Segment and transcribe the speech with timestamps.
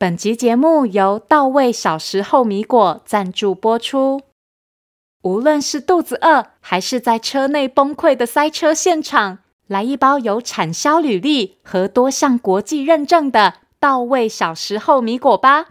[0.00, 4.22] 本集节目由到位小时候米果赞助播出。
[5.20, 15.66] 无论是肚子饿，还是在车内崩溃的塞车现场，来一包有产销履历和多项国际认证的到位小时候米果吧！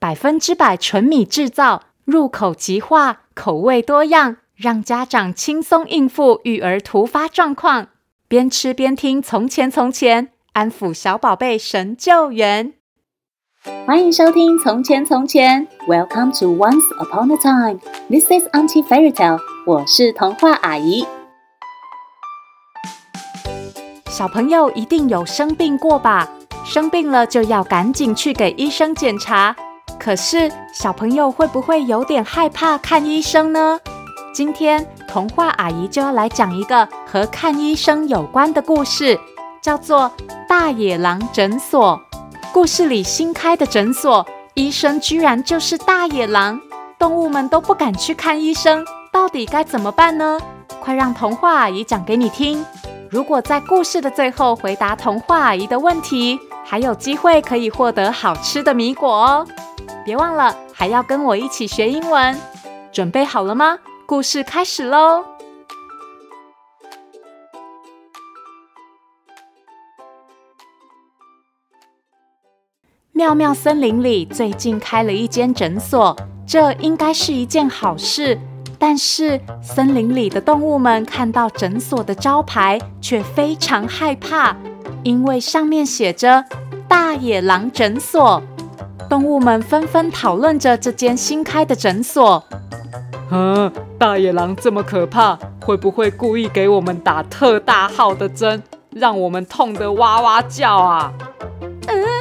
[0.00, 7.90] 百分之百纯米制造，入口即化，口味多样，让家长轻松应付育儿突发状况。
[8.26, 12.74] 边吃边听，从前从前，安抚小宝贝神救援。
[13.84, 17.80] 欢迎收听《从前从前》，Welcome to Once Upon a Time。
[18.08, 19.40] This is Auntie Fairy Tale。
[19.66, 21.04] 我是童话阿姨。
[24.08, 26.28] 小朋友一定有生病过吧？
[26.64, 29.56] 生病了就要赶紧去给医生检查。
[29.98, 33.80] 可是小朋友会不会有点害怕看医生呢？
[34.32, 39.18] 今天童话阿姨就要来讲一个和看医生有关的故事，
[39.60, 40.12] 叫做
[40.48, 42.00] 《大野狼诊所》。
[42.52, 46.60] 故事里新开的诊所，医生居然就是大野狼，
[46.98, 50.38] 动物们都不敢去看医生，到底该怎么办呢？
[50.80, 52.64] 快让童话阿姨讲给你听。
[53.10, 59.46] 如果在故事的最后回答童话阿姨的问题，还有机会可以获得好吃的米果哦。
[60.04, 62.38] 别忘了还要跟我一起学英文，
[62.90, 63.78] 准备好了吗？
[64.06, 65.24] 故事开始喽！
[73.18, 76.16] 妙妙森林里最近开了一间诊所，
[76.46, 78.38] 这应该是一件好事。
[78.78, 84.54] 但是森林里的动物们看到诊所的招牌，却非常害怕，
[85.02, 86.44] 因为上面写着
[86.86, 88.40] “大野狼诊所”。
[89.10, 92.44] 动物们纷纷讨论着这间新开的诊所。
[93.32, 101.12] 嗯，大野狼这么可怕，会不会故意给我们打特大号的针，让我们痛得哇哇叫啊？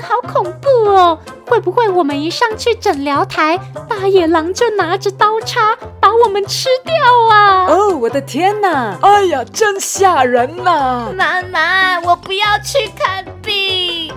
[0.08, 1.20] 嗯，好恐怖哦！
[1.46, 6.96] 会不会我们一上去诊疗台，大野狼就拿着刀叉把我们吃掉
[7.30, 7.66] 啊？
[7.68, 8.98] 哦，我的天哪！
[9.02, 11.12] 哎呀，真吓人呐！
[11.16, 14.14] 妈妈，我不要去看病。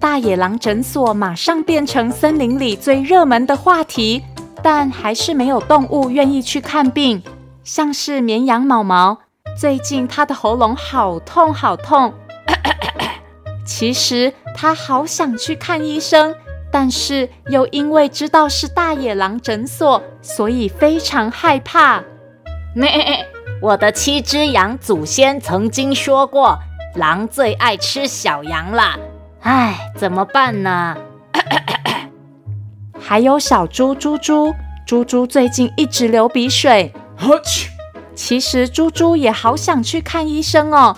[0.00, 4.22] 大野狼诊所马上变成森林里最热门的话题，
[4.62, 7.22] 但还是没有动物愿意去看病。
[7.64, 9.18] 像是绵羊毛毛，
[9.58, 12.12] 最近它的喉咙好痛好痛。
[13.66, 16.34] 其实他好想去看医生，
[16.70, 22.02] 但是又因为知道是大野狼诊所，所以非常害怕。
[22.74, 23.26] 咩，
[23.60, 26.58] 我的七只羊祖先曾经说过，
[26.94, 28.96] 狼最爱吃小羊啦。
[29.40, 30.96] 唉，怎么办呢？
[33.00, 34.54] 还有小猪猪猪，
[34.86, 36.92] 猪猪最近一直流鼻水。
[38.14, 40.96] 其实猪猪也好想去看医生哦。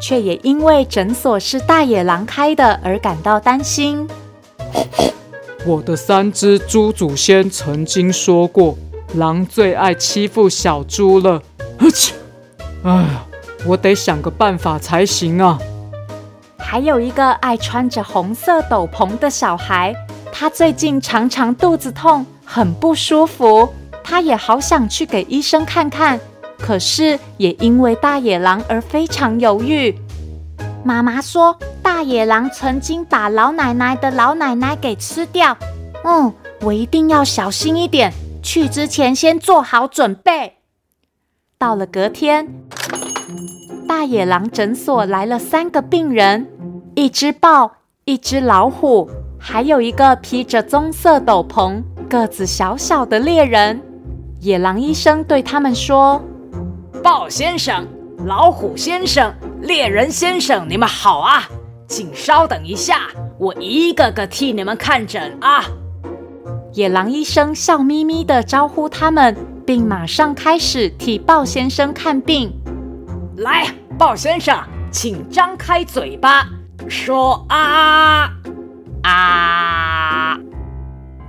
[0.00, 4.08] 却也因为诊所是大野狼开的而感到担心。
[5.66, 8.76] 我的三只猪祖先曾经说过，
[9.14, 11.42] 狼最爱欺负小猪了。
[12.82, 13.26] 哎呀，
[13.66, 15.58] 我得想个办法才行啊！
[16.56, 19.94] 还有一个爱穿着红色斗篷的小孩，
[20.32, 23.68] 他最近常常肚子痛，很不舒服。
[24.02, 26.18] 他也好想去给医生看看。
[26.60, 29.94] 可是也因为大野狼而非常犹豫。
[30.84, 35.56] 妈妈说，大野狼曾经把老奶奶的老奶奶给吃掉。
[36.04, 38.12] 嗯，我一定要小心一点，
[38.42, 40.54] 去之前先做好准备。
[41.58, 42.48] 到了隔天，
[43.86, 46.46] 大野狼诊所来了三个病人：
[46.94, 47.72] 一只豹，
[48.04, 53.82] 一只老虎，还有一个披着棕色斗篷、个子小小的猎人。
[54.40, 56.22] 野狼医生对他们说。
[57.02, 57.86] 豹先生、
[58.26, 61.48] 老虎先生、猎人先生，你们好啊！
[61.88, 65.64] 请稍等一下，我一个个替你们看诊啊。
[66.74, 69.34] 野狼医生笑眯眯地招呼他们，
[69.66, 72.52] 并马上开始替豹先生看病。
[73.38, 73.66] 来，
[73.98, 74.62] 豹先生，
[74.92, 76.46] 请张开嘴巴，
[76.86, 78.30] 说啊
[79.02, 80.38] 啊！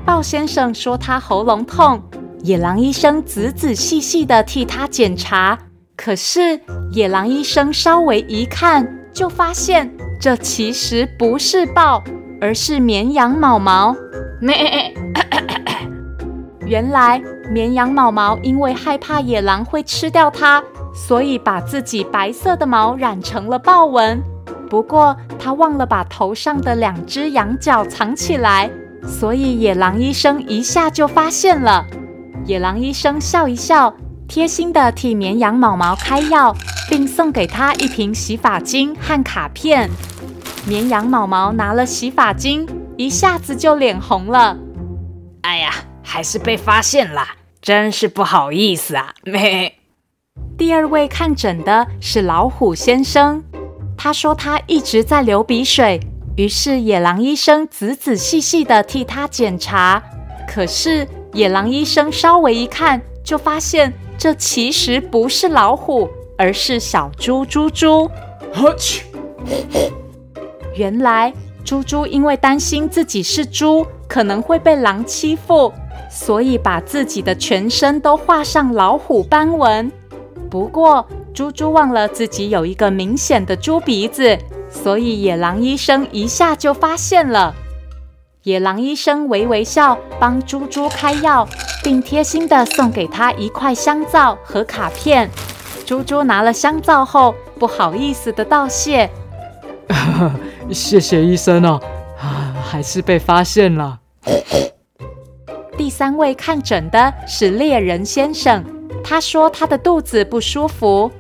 [0.06, 2.04] 豹先生说他喉咙痛。
[2.44, 5.56] 野狼医生仔仔细细地替他检查，
[6.04, 6.60] 可是
[6.92, 9.88] 野狼医生稍微一看，就发现
[10.20, 12.04] 这其实不是豹，
[12.42, 13.96] 而是绵羊毛毛。
[14.42, 14.92] 咩！
[16.66, 17.22] 原来
[17.52, 24.20] 绵羊毛毛因为害怕野狼会吃掉它，所以把自己白色的毛染成了豹纹。
[24.72, 28.72] 不过他忘了把头上的两只羊角藏起来，
[29.06, 31.86] 所以野狼医生一下就发现了。
[32.46, 33.94] 野狼医生笑一笑，
[34.32, 36.56] 贴心的替绵羊毛毛开药，
[36.90, 39.90] 并送给他一瓶洗发精和卡片。
[40.66, 44.58] 绵羊毛毛拿了洗发精，一下子就脸红了。
[45.42, 47.28] 哎呀，还是被发现了，
[47.62, 49.14] 真是不好意思啊！
[49.26, 49.74] 咩。
[50.58, 53.44] 第二位看诊的是老虎先生，
[53.98, 56.00] 他说他一直在流鼻水，
[56.38, 60.02] 于是野狼医生仔仔细细的替他检查，
[60.48, 66.08] 可是野狼医生稍微一看，就发现这其实不是老虎，
[66.38, 68.08] 而是小猪猪猪。
[70.76, 71.34] 原来
[71.66, 75.74] 猪猪因为担心自己是猪，可能会被狼欺负，
[76.08, 79.92] 所以把自己的全身都画上老虎斑纹。
[80.52, 81.04] 不过
[81.34, 84.38] 猪猪忘了自己有一个明显的猪鼻子，
[84.70, 87.56] 所以野狼医生一下就发现了。
[88.44, 91.48] 野狼医生微微笑，帮猪猪开药，
[91.84, 95.30] 并贴心地送给他一块香皂和卡片。
[95.86, 99.08] 猪猪拿了香皂后，不好意思地道谢。
[100.72, 101.80] 谢谢医生哦，
[102.20, 104.00] 啊，还是被发现了。
[105.78, 108.66] 第三位看诊的是猎人先生，
[109.04, 111.12] 他说他的肚子不舒服，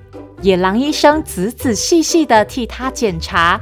[0.41, 3.61] 野狼医生仔仔细细地替他检查，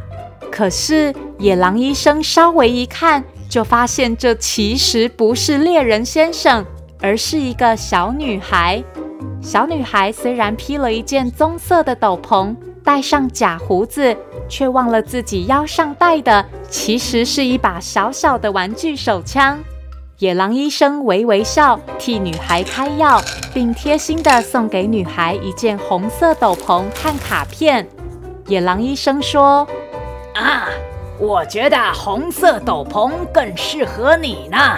[0.50, 6.63] 可是野狼医生稍微一看，就发现这其实不是猎人先生，
[7.01, 8.81] 而是一个小女孩。
[9.42, 14.16] 小女孩虽然披了一件棕色的斗篷，戴上假胡子，
[14.48, 19.60] 却忘了自己腰上戴的其实是一把小小的玩具手枪。
[20.19, 23.22] 野狼医生微微笑，替女孩开药，
[23.54, 27.88] 并贴心地送给女孩一件红色斗篷和卡片。
[28.48, 29.66] 野狼医生说
[30.36, 30.68] ：“啊，
[31.19, 34.77] 我觉得红色斗篷更适合你呢。”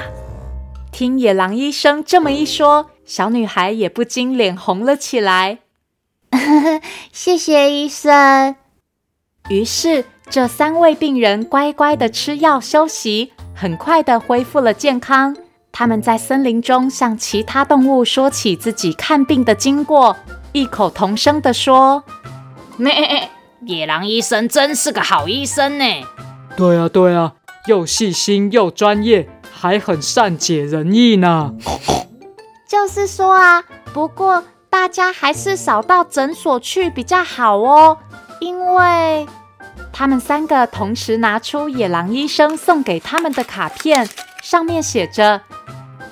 [0.92, 5.60] 听野狼医生这么一说，小女孩也不禁脸红了起来。
[7.14, 8.56] 谢谢医生。
[9.50, 15.36] 于是，这三位病人乖乖的吃药休息，很快的恢复了健康。
[15.72, 20.18] 他们在森林中向其他动物说起自己看病的经过，
[20.52, 22.04] 异口同声的说
[22.76, 23.30] ：“咩，
[23.66, 25.86] 野狼医生真是个好医生呢。
[26.56, 27.34] ”“对啊，对啊，
[27.68, 31.54] 又细心又专业，还很善解人意呢。
[32.68, 33.64] ”“就是说啊，
[33.94, 37.98] 不过大家还是少到诊所去比较好哦，
[38.40, 39.26] 因为……”
[39.94, 44.08] 他们三个同时拿出野狼医生送给他们的卡片，
[44.42, 45.42] 上面写着：“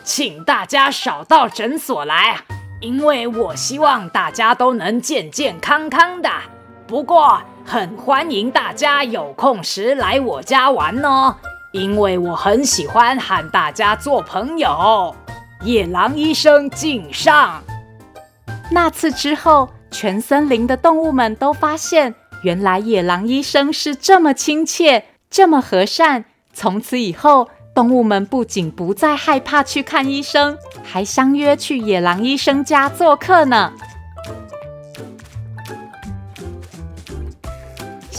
[0.04, 2.38] 请大家少到诊所来，
[2.82, 6.30] 因为我希望大家都能健健康康的。
[6.90, 11.36] 不过，很欢迎大家有空时来我家玩哦，
[11.72, 15.16] 因为我很喜欢和大家做朋友。”
[15.64, 17.62] 野狼医生敬上。
[18.72, 22.16] 那次之后，全森林的动物们都发现。
[22.42, 26.26] 原来野狼医生是这么亲切，这么和善。
[26.54, 33.74] 从此以后，动物们不仅不再害怕去看医生，还相约去野狼医生家做客呢。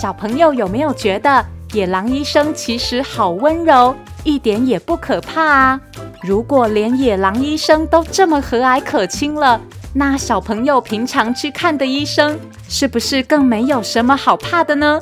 [0.00, 1.44] 小朋友有没有觉得
[1.74, 3.94] 野狼医生其实好温柔，
[4.24, 5.80] 一点也不可怕啊？
[6.22, 9.60] 如果连野狼医生都这么和蔼可亲了，
[9.92, 14.98] 那小朋友平常去看的医生，是不是更没有什么好怕的呢？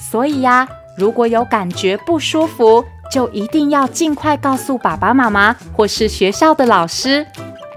[0.00, 0.66] 所以呀，
[0.96, 7.26] 如果有感觉不舒服，就一定要尽快告诉爸爸妈妈或是学校的老师。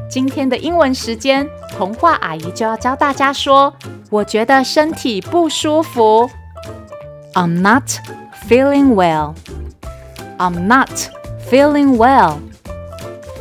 [0.09, 1.45] 今天的英文时间，
[1.77, 3.73] 童话阿姨就要教大家说
[4.09, 6.31] ：“我觉得身体不舒服。”
[7.33, 7.83] I'm not
[8.49, 9.35] feeling well.
[10.37, 10.89] I'm not
[11.49, 12.39] feeling well.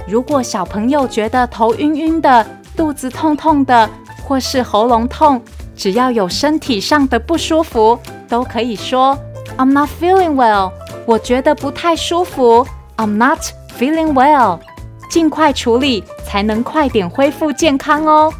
[0.06, 3.90] 如果小朋友觉得头晕晕的，肚子痛痛的，
[4.24, 5.42] 或是喉咙痛，
[5.76, 9.18] 只要有身体上的不舒服，都可以说
[9.58, 10.70] "I'm not feeling well"。
[11.04, 12.64] 我觉得不太舒服
[12.96, 13.40] ，"I'm not
[13.76, 14.60] feeling well"。
[15.08, 18.32] 尽快处理，才能快点恢复健康哦。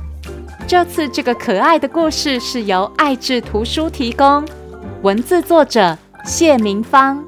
[0.69, 4.45] 这次这个可爱的故事是由爱智图书提供，
[5.03, 7.25] 文字作者谢明芳，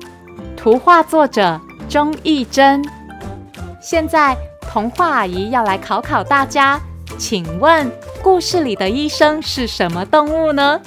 [0.55, 2.85] 图画作者钟义珍。
[3.81, 6.79] 现在童话阿姨要来考考大家。
[7.19, 7.91] 请问
[8.23, 10.79] 故事里的医生是什么动物呢？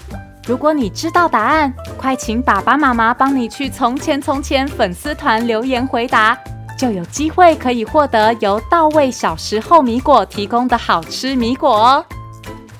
[0.46, 6.38] 如果你知道答案，快请爸爸妈妈帮你去《从前从前》粉丝团留言回答，
[6.78, 12.06] 就有机会可以获得由到位小时候米果提供的好吃米果哦。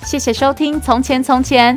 [0.04, 1.76] 谢谢收听《从前从前》